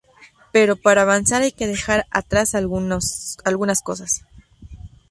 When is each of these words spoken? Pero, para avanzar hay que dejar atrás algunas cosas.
Pero, 0.55 0.73
para 0.77 1.03
avanzar 1.03 1.43
hay 1.43 1.51
que 1.51 1.67
dejar 1.67 2.07
atrás 2.09 2.55
algunas 2.55 3.35
cosas. 3.83 4.25